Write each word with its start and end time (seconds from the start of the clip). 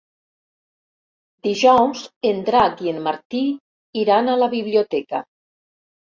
Dijous 1.47 2.01
en 2.31 2.39
Drac 2.47 2.81
i 2.87 2.91
en 2.93 2.99
Martí 3.09 3.43
iran 4.07 4.35
a 4.35 4.41
la 4.47 4.51
biblioteca. 4.57 5.25